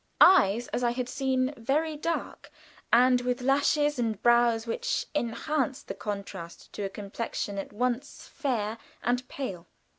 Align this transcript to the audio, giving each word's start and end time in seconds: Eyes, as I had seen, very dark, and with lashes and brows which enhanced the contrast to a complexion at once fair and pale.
Eyes, 0.19 0.67
as 0.69 0.83
I 0.83 0.93
had 0.93 1.07
seen, 1.07 1.53
very 1.55 1.95
dark, 1.95 2.49
and 2.91 3.21
with 3.21 3.39
lashes 3.43 3.99
and 3.99 4.19
brows 4.19 4.65
which 4.65 5.05
enhanced 5.13 5.87
the 5.89 5.93
contrast 5.93 6.73
to 6.73 6.81
a 6.81 6.89
complexion 6.89 7.59
at 7.59 7.71
once 7.71 8.27
fair 8.33 8.79
and 9.03 9.29
pale. 9.29 9.67